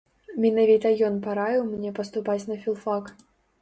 Менавіта 0.45 0.93
ён 1.11 1.21
параіў 1.27 1.69
мне 1.71 1.95
паступаць 2.01 2.43
на 2.53 2.63
філфак. 2.67 3.19